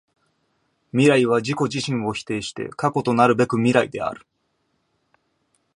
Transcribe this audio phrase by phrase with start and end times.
[0.93, 4.25] 未来は自己自身を否定して過去となるべく未来である。